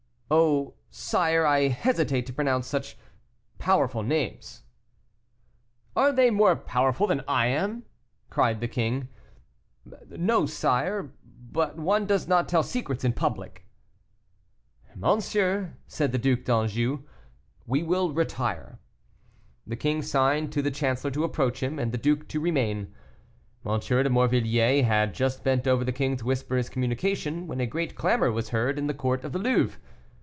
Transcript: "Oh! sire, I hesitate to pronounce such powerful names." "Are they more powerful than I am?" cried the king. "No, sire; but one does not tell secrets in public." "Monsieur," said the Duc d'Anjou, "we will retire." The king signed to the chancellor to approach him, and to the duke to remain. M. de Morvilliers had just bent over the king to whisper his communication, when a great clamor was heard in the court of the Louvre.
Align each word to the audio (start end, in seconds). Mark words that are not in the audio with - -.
"Oh! 0.33 0.75
sire, 0.89 1.45
I 1.45 1.67
hesitate 1.67 2.25
to 2.27 2.31
pronounce 2.33 2.65
such 2.65 2.97
powerful 3.57 4.01
names." 4.01 4.63
"Are 5.93 6.13
they 6.13 6.29
more 6.29 6.55
powerful 6.55 7.05
than 7.05 7.21
I 7.27 7.47
am?" 7.47 7.83
cried 8.29 8.61
the 8.61 8.69
king. 8.69 9.09
"No, 10.07 10.45
sire; 10.45 11.11
but 11.51 11.77
one 11.77 12.05
does 12.05 12.29
not 12.29 12.47
tell 12.47 12.63
secrets 12.63 13.03
in 13.03 13.11
public." 13.11 13.65
"Monsieur," 14.95 15.73
said 15.85 16.13
the 16.13 16.17
Duc 16.17 16.45
d'Anjou, 16.45 17.03
"we 17.67 17.83
will 17.83 18.13
retire." 18.13 18.79
The 19.67 19.75
king 19.75 20.01
signed 20.01 20.53
to 20.53 20.61
the 20.61 20.71
chancellor 20.71 21.11
to 21.11 21.25
approach 21.25 21.61
him, 21.61 21.77
and 21.77 21.91
to 21.91 21.97
the 21.97 22.01
duke 22.01 22.29
to 22.29 22.39
remain. 22.39 22.95
M. 23.65 23.79
de 23.81 24.09
Morvilliers 24.09 24.85
had 24.85 25.13
just 25.13 25.43
bent 25.43 25.67
over 25.67 25.83
the 25.83 25.91
king 25.91 26.15
to 26.15 26.25
whisper 26.25 26.55
his 26.55 26.69
communication, 26.69 27.47
when 27.47 27.59
a 27.59 27.65
great 27.65 27.95
clamor 27.95 28.31
was 28.31 28.49
heard 28.49 28.79
in 28.79 28.87
the 28.87 28.93
court 28.93 29.25
of 29.25 29.33
the 29.33 29.39
Louvre. 29.39 29.77